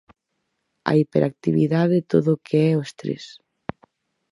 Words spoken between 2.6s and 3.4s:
é o estrés...